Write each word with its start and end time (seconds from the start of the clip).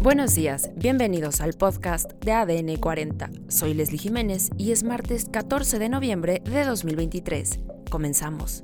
Buenos 0.00 0.36
días, 0.36 0.70
bienvenidos 0.76 1.40
al 1.40 1.54
podcast 1.54 2.12
de 2.24 2.30
ADN 2.30 2.76
40. 2.76 3.30
Soy 3.48 3.74
Leslie 3.74 3.98
Jiménez 3.98 4.48
y 4.56 4.70
es 4.70 4.84
martes 4.84 5.26
14 5.28 5.80
de 5.80 5.88
noviembre 5.88 6.40
de 6.44 6.64
2023. 6.64 7.58
Comenzamos. 7.90 8.62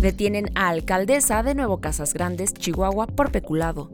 Detienen 0.00 0.50
a 0.54 0.70
alcaldesa 0.70 1.42
de 1.42 1.54
Nuevo 1.54 1.82
Casas 1.82 2.14
Grandes, 2.14 2.54
Chihuahua, 2.54 3.06
por 3.06 3.30
peculado. 3.30 3.90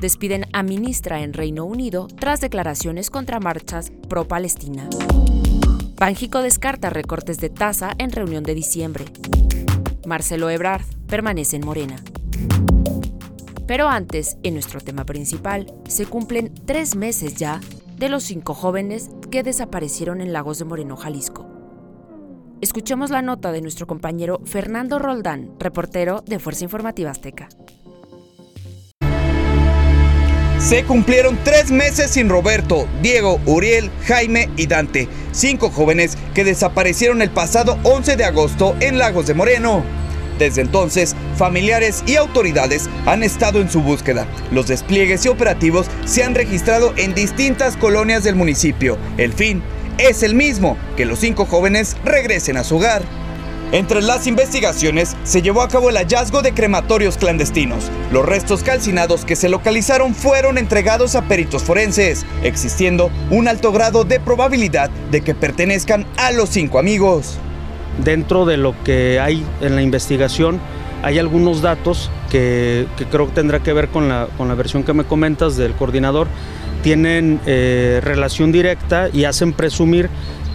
Despiden 0.00 0.46
a 0.52 0.64
ministra 0.64 1.22
en 1.22 1.32
Reino 1.32 1.64
Unido 1.64 2.08
tras 2.18 2.40
declaraciones 2.40 3.08
contra 3.08 3.38
marchas 3.38 3.92
pro-Palestina. 4.08 4.90
Banjico 5.96 6.42
descarta 6.42 6.90
recortes 6.90 7.38
de 7.38 7.48
tasa 7.48 7.94
en 7.98 8.10
reunión 8.10 8.42
de 8.42 8.56
diciembre. 8.56 9.04
Marcelo 10.04 10.50
Ebrard 10.50 10.84
permanece 11.06 11.56
en 11.56 11.64
Morena. 11.64 12.02
Pero 13.68 13.86
antes, 13.90 14.38
en 14.42 14.54
nuestro 14.54 14.80
tema 14.80 15.04
principal, 15.04 15.66
se 15.86 16.06
cumplen 16.06 16.54
tres 16.64 16.96
meses 16.96 17.34
ya 17.34 17.60
de 17.98 18.08
los 18.08 18.24
cinco 18.24 18.54
jóvenes 18.54 19.10
que 19.30 19.42
desaparecieron 19.42 20.22
en 20.22 20.32
Lagos 20.32 20.58
de 20.58 20.64
Moreno, 20.64 20.96
Jalisco. 20.96 21.46
Escuchemos 22.62 23.10
la 23.10 23.20
nota 23.20 23.52
de 23.52 23.60
nuestro 23.60 23.86
compañero 23.86 24.40
Fernando 24.46 24.98
Roldán, 24.98 25.50
reportero 25.60 26.22
de 26.26 26.38
Fuerza 26.38 26.64
Informativa 26.64 27.10
Azteca. 27.10 27.50
Se 30.58 30.84
cumplieron 30.84 31.38
tres 31.44 31.70
meses 31.70 32.12
sin 32.12 32.30
Roberto, 32.30 32.88
Diego, 33.02 33.38
Uriel, 33.44 33.90
Jaime 34.06 34.48
y 34.56 34.66
Dante, 34.66 35.08
cinco 35.30 35.68
jóvenes 35.68 36.16
que 36.34 36.42
desaparecieron 36.42 37.20
el 37.20 37.30
pasado 37.30 37.78
11 37.84 38.16
de 38.16 38.24
agosto 38.24 38.74
en 38.80 38.96
Lagos 38.96 39.26
de 39.26 39.34
Moreno. 39.34 40.07
Desde 40.38 40.62
entonces, 40.62 41.16
familiares 41.36 42.02
y 42.06 42.16
autoridades 42.16 42.88
han 43.06 43.22
estado 43.22 43.60
en 43.60 43.70
su 43.70 43.82
búsqueda. 43.82 44.26
Los 44.50 44.68
despliegues 44.68 45.24
y 45.26 45.28
operativos 45.28 45.86
se 46.04 46.22
han 46.22 46.34
registrado 46.34 46.94
en 46.96 47.14
distintas 47.14 47.76
colonias 47.76 48.22
del 48.24 48.36
municipio. 48.36 48.98
El 49.16 49.32
fin 49.32 49.62
es 49.98 50.22
el 50.22 50.34
mismo, 50.34 50.76
que 50.96 51.04
los 51.04 51.18
cinco 51.18 51.44
jóvenes 51.44 51.96
regresen 52.04 52.56
a 52.56 52.64
su 52.64 52.76
hogar. 52.76 53.02
Entre 53.70 54.00
las 54.00 54.26
investigaciones 54.26 55.14
se 55.24 55.42
llevó 55.42 55.60
a 55.60 55.68
cabo 55.68 55.90
el 55.90 55.96
hallazgo 55.96 56.40
de 56.40 56.54
crematorios 56.54 57.18
clandestinos. 57.18 57.90
Los 58.10 58.24
restos 58.24 58.62
calcinados 58.62 59.26
que 59.26 59.36
se 59.36 59.50
localizaron 59.50 60.14
fueron 60.14 60.56
entregados 60.56 61.14
a 61.16 61.28
peritos 61.28 61.64
forenses, 61.64 62.24
existiendo 62.42 63.10
un 63.30 63.46
alto 63.46 63.70
grado 63.70 64.04
de 64.04 64.20
probabilidad 64.20 64.88
de 65.10 65.20
que 65.20 65.34
pertenezcan 65.34 66.06
a 66.16 66.30
los 66.30 66.48
cinco 66.48 66.78
amigos. 66.78 67.38
Dentro 68.04 68.44
de 68.44 68.56
lo 68.56 68.74
que 68.84 69.20
hay 69.20 69.44
en 69.60 69.74
la 69.74 69.82
investigación, 69.82 70.60
hay 71.02 71.18
algunos 71.18 71.62
datos 71.62 72.10
que, 72.30 72.86
creo 73.10 73.26
que 73.26 73.32
tendrá 73.32 73.60
que 73.60 73.72
ver 73.72 73.88
con 73.88 74.08
la, 74.08 74.28
con 74.36 74.48
la 74.48 74.54
versión 74.54 74.82
que 74.82 74.92
me 74.92 75.04
comentas 75.04 75.56
del 75.56 75.72
coordinador, 75.72 76.28
tienen 76.82 77.40
eh, 77.46 78.00
relación 78.02 78.52
directa 78.52 79.08
y 79.12 79.24
hacen 79.24 79.52
presumir 79.52 80.08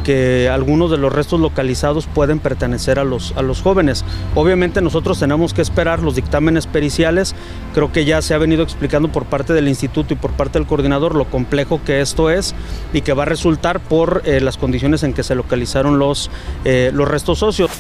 que 0.04 0.50
algunos 0.50 0.92
de 0.92 0.98
los 0.98 1.12
restos 1.12 1.40
localizados 1.40 2.08
pueden 2.08 2.40
pertenecer 2.40 3.00
a 3.00 3.04
los, 3.04 3.34
a 3.36 3.42
los 3.42 3.62
jóvenes. 3.62 4.06
Obviamente 4.36 4.82
nosotros 4.82 5.20
tenemos 5.20 5.54
que 5.54 5.62
esperar 5.62 6.00
los 6.00 6.16
dictámenes 6.16 6.68
periciales, 6.68 7.36
creo 7.74 7.92
que 7.92 8.06
ya 8.06 8.22
se 8.22 8.34
ha 8.34 8.38
venido 8.38 8.64
explicando 8.64 9.12
por 9.12 9.26
parte 9.26 9.54
del 9.54 9.68
instituto 9.68 10.14
y 10.14 10.18
por 10.18 10.32
parte 10.32 10.60
del 10.60 10.68
coordinador 10.68 11.16
lo 11.16 11.26
complejo 11.26 11.82
que 11.84 12.02
esto 12.02 12.30
es 12.30 12.54
y 12.94 13.02
que 13.02 13.14
va 13.14 13.24
a 13.24 13.28
resultar 13.28 13.80
por 13.80 14.22
eh, 14.26 14.42
las 14.42 14.58
condiciones 14.58 15.04
en 15.04 15.14
que 15.14 15.24
se 15.24 15.36
localizaron 15.36 16.00
los, 16.00 16.30
eh, 16.66 16.92
los 16.94 17.08
restos 17.08 17.40
socios. 17.40 17.72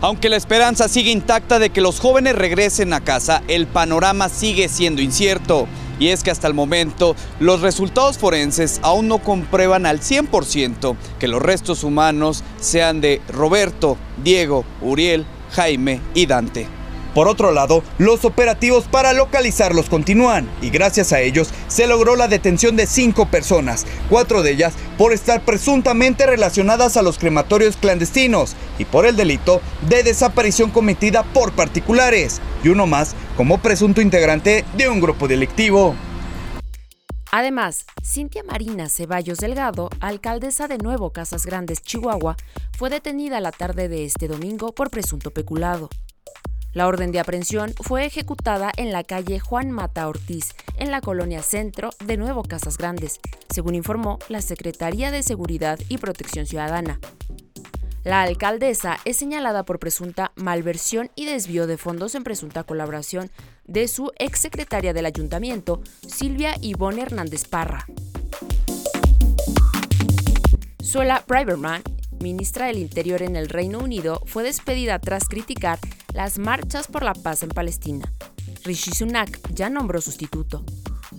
Aunque 0.00 0.28
la 0.28 0.36
esperanza 0.36 0.88
sigue 0.88 1.12
intacta 1.12 1.60
de 1.60 1.70
que 1.70 1.80
los 1.80 2.00
jóvenes 2.00 2.34
regresen 2.34 2.92
a 2.92 3.00
casa, 3.00 3.42
el 3.46 3.68
panorama 3.68 4.28
sigue 4.28 4.68
siendo 4.68 5.00
incierto. 5.00 5.68
Y 6.02 6.08
es 6.08 6.24
que 6.24 6.32
hasta 6.32 6.48
el 6.48 6.54
momento 6.54 7.14
los 7.38 7.60
resultados 7.60 8.18
forenses 8.18 8.80
aún 8.82 9.06
no 9.06 9.18
comprueban 9.18 9.86
al 9.86 10.00
100% 10.00 10.96
que 11.20 11.28
los 11.28 11.40
restos 11.40 11.84
humanos 11.84 12.42
sean 12.60 13.00
de 13.00 13.20
Roberto, 13.28 13.96
Diego, 14.24 14.64
Uriel, 14.80 15.24
Jaime 15.52 16.00
y 16.12 16.26
Dante. 16.26 16.66
Por 17.14 17.28
otro 17.28 17.52
lado, 17.52 17.84
los 17.98 18.24
operativos 18.24 18.86
para 18.90 19.12
localizarlos 19.12 19.88
continúan 19.88 20.48
y 20.60 20.70
gracias 20.70 21.12
a 21.12 21.20
ellos 21.20 21.50
se 21.68 21.86
logró 21.86 22.16
la 22.16 22.26
detención 22.26 22.74
de 22.74 22.88
cinco 22.88 23.26
personas, 23.26 23.86
cuatro 24.08 24.42
de 24.42 24.50
ellas 24.50 24.72
por 24.98 25.12
estar 25.12 25.44
presuntamente 25.44 26.26
relacionadas 26.26 26.96
a 26.96 27.02
los 27.02 27.18
crematorios 27.18 27.76
clandestinos 27.76 28.56
y 28.78 28.86
por 28.86 29.06
el 29.06 29.14
delito 29.14 29.60
de 29.88 30.02
desaparición 30.02 30.70
cometida 30.70 31.22
por 31.22 31.52
particulares 31.52 32.40
y 32.64 32.70
uno 32.70 32.88
más 32.88 33.14
como 33.36 33.58
presunto 33.58 34.00
integrante 34.00 34.64
de 34.76 34.88
un 34.88 35.00
grupo 35.00 35.28
delictivo. 35.28 35.94
Además, 37.30 37.86
Cintia 38.04 38.42
Marina 38.42 38.90
Ceballos 38.90 39.38
Delgado, 39.38 39.88
alcaldesa 40.00 40.68
de 40.68 40.76
Nuevo 40.76 41.10
Casas 41.10 41.46
Grandes, 41.46 41.82
Chihuahua, 41.82 42.36
fue 42.76 42.90
detenida 42.90 43.40
la 43.40 43.52
tarde 43.52 43.88
de 43.88 44.04
este 44.04 44.28
domingo 44.28 44.72
por 44.72 44.90
presunto 44.90 45.30
peculado. 45.30 45.88
La 46.74 46.86
orden 46.86 47.12
de 47.12 47.20
aprehensión 47.20 47.74
fue 47.80 48.06
ejecutada 48.06 48.70
en 48.76 48.92
la 48.92 49.04
calle 49.04 49.40
Juan 49.40 49.70
Mata 49.70 50.08
Ortiz, 50.08 50.54
en 50.78 50.90
la 50.90 51.00
colonia 51.00 51.42
Centro 51.42 51.90
de 52.04 52.16
Nuevo 52.16 52.42
Casas 52.42 52.76
Grandes, 52.76 53.20
según 53.48 53.74
informó 53.74 54.18
la 54.28 54.42
Secretaría 54.42 55.10
de 55.10 55.22
Seguridad 55.22 55.78
y 55.88 55.98
Protección 55.98 56.46
Ciudadana. 56.46 56.98
La 58.04 58.22
alcaldesa 58.22 58.98
es 59.04 59.16
señalada 59.16 59.64
por 59.64 59.78
presunta 59.78 60.32
malversión 60.34 61.10
y 61.14 61.26
desvío 61.26 61.68
de 61.68 61.78
fondos 61.78 62.16
en 62.16 62.24
presunta 62.24 62.64
colaboración 62.64 63.30
de 63.64 63.86
su 63.86 64.10
exsecretaria 64.18 64.92
del 64.92 65.06
ayuntamiento, 65.06 65.82
Silvia 66.06 66.56
Ivonne 66.60 67.02
Hernández 67.02 67.46
Parra. 67.46 67.86
Suela 70.82 71.24
Briberman, 71.28 71.82
ministra 72.20 72.66
del 72.66 72.78
Interior 72.78 73.22
en 73.22 73.36
el 73.36 73.48
Reino 73.48 73.78
Unido, 73.78 74.20
fue 74.26 74.42
despedida 74.42 74.98
tras 74.98 75.28
criticar 75.28 75.78
las 76.12 76.38
marchas 76.38 76.88
por 76.88 77.04
la 77.04 77.14
paz 77.14 77.44
en 77.44 77.50
Palestina. 77.50 78.12
Rishi 78.64 78.90
Sunak 78.92 79.40
ya 79.54 79.70
nombró 79.70 80.00
sustituto. 80.00 80.64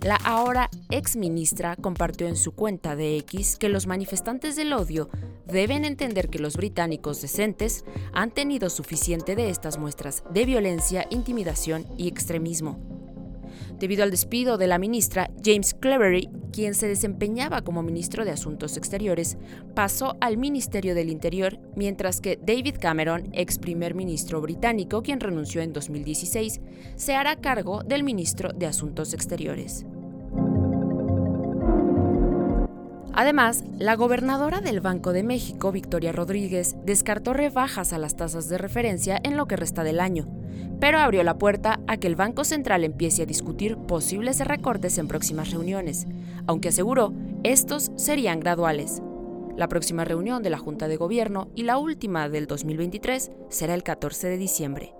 La 0.03 0.15
ahora 0.15 0.69
ex 0.89 1.15
ministra 1.15 1.77
compartió 1.77 2.27
en 2.27 2.35
su 2.35 2.51
cuenta 2.51 2.97
de 2.97 3.15
X 3.19 3.55
que 3.55 3.69
los 3.69 3.87
manifestantes 3.87 4.57
del 4.57 4.73
odio 4.73 5.09
deben 5.45 5.85
entender 5.85 6.29
que 6.29 6.39
los 6.39 6.57
británicos 6.57 7.21
decentes 7.21 7.85
han 8.11 8.31
tenido 8.31 8.69
suficiente 8.69 9.37
de 9.37 9.49
estas 9.49 9.77
muestras 9.77 10.25
de 10.29 10.43
violencia, 10.43 11.07
intimidación 11.09 11.85
y 11.97 12.09
extremismo. 12.09 12.81
Debido 13.79 14.03
al 14.03 14.11
despido 14.11 14.57
de 14.57 14.67
la 14.67 14.77
ministra, 14.77 15.29
James 15.41 15.73
Cleverly, 15.73 16.29
quien 16.51 16.75
se 16.75 16.89
desempeñaba 16.89 17.61
como 17.61 17.81
ministro 17.81 18.25
de 18.25 18.31
Asuntos 18.31 18.75
Exteriores, 18.75 19.37
pasó 19.73 20.17
al 20.19 20.37
Ministerio 20.37 20.95
del 20.95 21.09
Interior, 21.09 21.59
mientras 21.75 22.19
que 22.19 22.37
David 22.41 22.75
Cameron, 22.79 23.29
ex 23.31 23.57
primer 23.57 23.95
ministro 23.95 24.41
británico, 24.41 25.01
quien 25.01 25.21
renunció 25.21 25.61
en 25.61 25.71
2016, 25.71 26.59
se 26.95 27.15
hará 27.15 27.37
cargo 27.37 27.83
del 27.83 28.03
ministro 28.03 28.51
de 28.53 28.67
Asuntos 28.67 29.13
Exteriores. 29.13 29.85
Además, 33.13 33.63
la 33.77 33.95
gobernadora 33.95 34.59
del 34.59 34.81
Banco 34.81 35.13
de 35.13 35.21
México, 35.21 35.71
Victoria 35.71 36.11
Rodríguez, 36.11 36.75
descartó 36.83 37.33
rebajas 37.33 37.93
a 37.93 37.99
las 37.99 38.15
tasas 38.15 38.49
de 38.49 38.57
referencia 38.57 39.21
en 39.23 39.37
lo 39.37 39.47
que 39.47 39.55
resta 39.55 39.83
del 39.83 39.99
año, 39.99 40.27
pero 40.79 40.97
abrió 40.97 41.23
la 41.23 41.37
puerta 41.37 41.79
a 41.85 41.97
que 41.97 42.07
el 42.07 42.15
Banco 42.15 42.43
Central 42.43 42.83
empiece 42.83 43.21
a 43.21 43.27
discutir 43.27 43.77
posibles 43.77 44.39
recortes 44.39 44.97
en 44.97 45.07
próximas 45.07 45.51
reuniones, 45.51 46.07
aunque 46.47 46.69
aseguró 46.69 47.13
estos 47.43 47.91
serían 47.97 48.39
graduales. 48.39 49.03
La 49.55 49.67
próxima 49.67 50.03
reunión 50.05 50.41
de 50.41 50.49
la 50.49 50.57
Junta 50.57 50.87
de 50.87 50.97
Gobierno 50.97 51.49
y 51.53 51.63
la 51.63 51.77
última 51.77 52.27
del 52.29 52.47
2023 52.47 53.31
será 53.49 53.75
el 53.75 53.83
14 53.83 54.27
de 54.27 54.37
diciembre. 54.37 54.95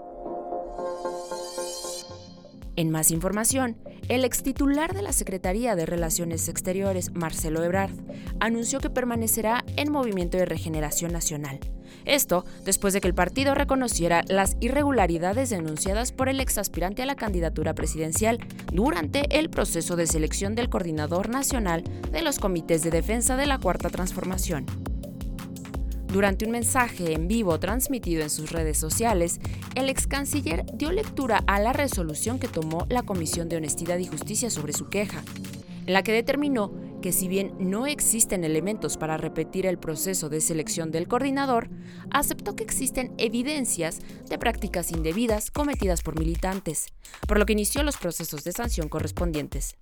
En 2.75 2.91
más 2.91 3.09
información, 3.09 3.78
el 4.09 4.25
ex 4.25 4.44
titular 4.44 4.94
de 4.94 5.01
la 5.01 5.13
Secretaría 5.13 5.75
de 5.75 5.86
Relaciones 5.86 6.50
Exteriores, 6.50 7.13
Marcelo 7.13 7.63
Ebrard, 7.63 7.92
anunció 8.39 8.80
que 8.80 8.89
permanecerá 8.89 9.63
en 9.75 9.92
Movimiento 9.92 10.38
de 10.38 10.45
Regeneración 10.45 11.13
Nacional. 11.13 11.60
Esto 12.06 12.45
después 12.66 12.94
de 12.94 13.01
que 13.01 13.07
el 13.07 13.13
partido 13.13 13.56
reconociera 13.56 14.24
las 14.28 14.57
irregularidades 14.60 15.50
denunciadas 15.50 16.12
por 16.12 16.28
el 16.28 16.39
ex 16.39 16.57
aspirante 16.57 17.04
a 17.04 17.06
la 17.06 17.16
candidatura 17.16 17.74
presidencial 17.74 18.39
durante 18.72 19.39
el 19.39 19.50
proceso 19.50 19.95
de 19.95 20.07
selección 20.07 20.56
del 20.56 20.69
coordinador 20.69 21.30
nacional 21.30 21.83
de 22.12 22.22
los 22.22 22.39
comités 22.39 22.83
de 22.83 22.92
defensa 22.92 23.38
de 23.38 23.45
la 23.45 23.60
Cuarta 23.60 23.89
Transformación. 23.89 24.82
Durante 26.13 26.45
un 26.45 26.51
mensaje 26.51 27.13
en 27.13 27.27
vivo 27.27 27.60
transmitido 27.60 28.21
en 28.21 28.30
sus 28.30 28.51
redes 28.51 28.77
sociales, 28.77 29.39
el 29.74 29.89
ex 29.89 30.06
canciller 30.06 30.63
dio 30.71 30.92
lectura 30.92 31.44
a 31.48 31.60
la 31.60 31.74
resolución 31.74 32.38
que 32.38 32.48
tomó 32.48 32.86
la 32.88 33.01
Comisión 33.01 33.50
de 33.50 33.57
Honestidad 33.57 33.98
y 33.98 34.06
Justicia 34.06 34.51
sobre 34.51 34.74
su 34.74 34.89
queja, 34.89 35.24
en 35.88 35.92
la 35.92 36.04
que 36.04 36.12
determinó 36.12 36.71
que 37.01 37.12
si 37.12 37.27
bien 37.27 37.56
no 37.57 37.88
existen 37.88 38.44
elementos 38.44 38.95
para 38.95 39.18
repetir 39.18 39.65
el 39.65 39.80
proceso 39.80 40.30
de 40.30 40.39
selección 40.39 40.92
del 40.92 41.07
coordinador, 41.07 41.68
aceptó 42.12 42.56
que 42.56 42.63
existen 42.63 43.12
evidencias 43.18 43.98
de 44.30 44.38
prácticas 44.38 44.92
indebidas 44.92 45.50
cometidas 45.50 46.04
por 46.04 46.19
militantes, 46.19 46.94
por 47.27 47.39
lo 47.39 47.48
que 47.48 47.54
inició 47.54 47.81
los 47.81 47.98
procesos 47.98 48.44
de 48.44 48.51
sanción 48.51 48.88
correspondientes. 48.88 49.77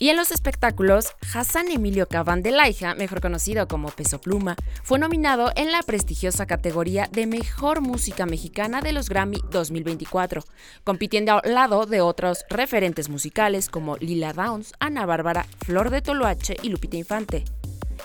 Y 0.00 0.08
en 0.08 0.16
los 0.16 0.30
espectáculos, 0.30 1.14
Hassan 1.34 1.70
Emilio 1.70 2.08
Caban 2.08 2.42
de 2.42 2.52
Laija, 2.52 2.94
mejor 2.94 3.20
conocido 3.20 3.68
como 3.68 3.90
Peso 3.90 4.18
Pluma, 4.18 4.56
fue 4.82 4.98
nominado 4.98 5.52
en 5.56 5.70
la 5.70 5.82
prestigiosa 5.82 6.46
categoría 6.46 7.06
de 7.12 7.26
Mejor 7.26 7.82
Música 7.82 8.24
Mexicana 8.24 8.80
de 8.80 8.92
los 8.92 9.10
Grammy 9.10 9.42
2024, 9.50 10.42
compitiendo 10.84 11.42
al 11.44 11.52
lado 11.52 11.84
de 11.84 12.00
otros 12.00 12.46
referentes 12.48 13.10
musicales 13.10 13.68
como 13.68 13.98
Lila 13.98 14.32
Downs, 14.32 14.72
Ana 14.80 15.04
Bárbara, 15.04 15.46
Flor 15.66 15.90
de 15.90 16.00
Toloache 16.00 16.56
y 16.62 16.70
Lupita 16.70 16.96
Infante. 16.96 17.44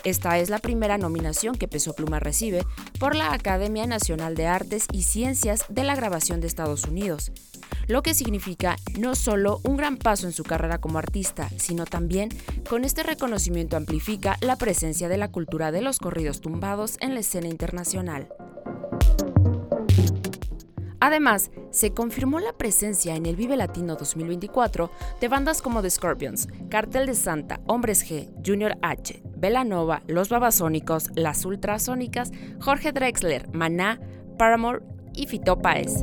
Esta 0.04 0.38
es 0.38 0.50
la 0.50 0.58
primera 0.58 0.98
nominación 0.98 1.56
que 1.56 1.66
Peso 1.66 1.94
Pluma 1.94 2.20
recibe 2.20 2.66
por 3.00 3.16
la 3.16 3.32
Academia 3.32 3.86
Nacional 3.86 4.34
de 4.34 4.46
Artes 4.46 4.86
y 4.92 5.04
Ciencias 5.04 5.64
de 5.70 5.82
la 5.82 5.96
Grabación 5.96 6.42
de 6.42 6.46
Estados 6.46 6.84
Unidos, 6.84 7.32
lo 7.88 8.02
que 8.02 8.14
significa 8.14 8.76
no 8.98 9.14
solo 9.14 9.60
un 9.64 9.76
gran 9.76 9.96
paso 9.96 10.26
en 10.26 10.32
su 10.32 10.42
carrera 10.42 10.78
como 10.78 10.98
artista, 10.98 11.48
sino 11.56 11.84
también 11.84 12.30
con 12.68 12.84
este 12.84 13.02
reconocimiento 13.02 13.76
amplifica 13.76 14.36
la 14.40 14.56
presencia 14.56 15.08
de 15.08 15.18
la 15.18 15.30
cultura 15.30 15.72
de 15.72 15.82
los 15.82 15.98
corridos 15.98 16.40
tumbados 16.40 16.96
en 17.00 17.14
la 17.14 17.20
escena 17.20 17.48
internacional. 17.48 18.28
Además, 20.98 21.50
se 21.70 21.92
confirmó 21.92 22.40
la 22.40 22.54
presencia 22.54 23.14
en 23.16 23.26
el 23.26 23.36
Vive 23.36 23.56
Latino 23.56 23.96
2024 23.96 24.90
de 25.20 25.28
bandas 25.28 25.60
como 25.60 25.82
The 25.82 25.90
Scorpions, 25.90 26.48
Cartel 26.70 27.06
de 27.06 27.14
Santa, 27.14 27.60
Hombres 27.66 28.04
G, 28.04 28.32
Junior 28.44 28.76
H, 28.82 29.22
Velanova, 29.36 30.02
Los 30.06 30.30
Babasónicos, 30.30 31.10
Las 31.14 31.44
Ultrasónicas, 31.44 32.32
Jorge 32.60 32.92
Drexler, 32.92 33.48
Maná, 33.52 34.00
Paramore 34.38 34.80
y 35.14 35.26
Fito 35.26 35.58
Páez. 35.60 36.02